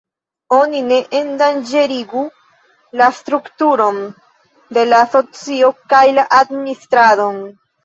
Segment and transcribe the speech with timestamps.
[0.55, 2.21] Oni ne endanĝerigu
[3.03, 4.01] la strukturon
[4.79, 7.41] de la asocio kaj la administradon.